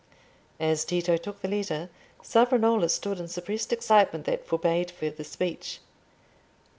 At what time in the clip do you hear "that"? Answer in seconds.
4.25-4.47